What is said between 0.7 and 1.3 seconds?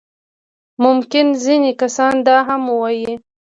ممکن